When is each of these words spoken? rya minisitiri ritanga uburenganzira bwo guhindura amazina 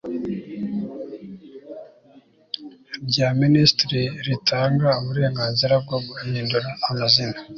rya 3.07 3.27
minisitiri 3.41 4.01
ritanga 4.25 4.87
uburenganzira 5.01 5.73
bwo 5.83 5.97
guhindura 6.07 6.69
amazina 6.89 7.37